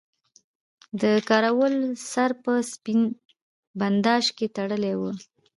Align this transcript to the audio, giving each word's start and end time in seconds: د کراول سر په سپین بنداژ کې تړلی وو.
د 1.01 1.03
کراول 1.29 1.75
سر 2.11 2.31
په 2.43 2.53
سپین 2.71 3.01
بنداژ 3.79 4.25
کې 4.37 4.47
تړلی 4.57 4.93
وو. 4.99 5.11